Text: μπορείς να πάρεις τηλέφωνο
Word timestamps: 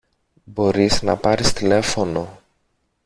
μπορείς 0.43 1.01
να 1.01 1.15
πάρεις 1.17 1.53
τηλέφωνο 1.53 2.39